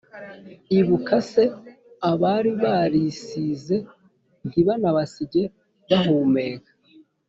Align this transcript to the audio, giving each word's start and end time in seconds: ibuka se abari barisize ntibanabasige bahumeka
ibuka 0.79 1.17
se 1.29 1.43
abari 2.11 2.51
barisize 2.63 3.75
ntibanabasige 4.47 5.43
bahumeka 5.89 6.71